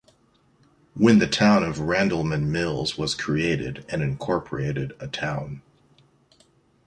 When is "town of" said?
1.27-1.75